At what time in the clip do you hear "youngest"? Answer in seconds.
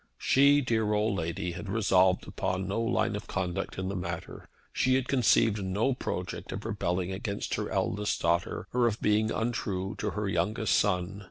10.27-10.73